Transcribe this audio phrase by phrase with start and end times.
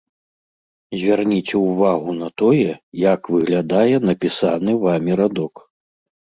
[1.01, 2.71] Звярніце ўвагу на тое,
[3.11, 5.53] як выглядае напісаны вамі радок.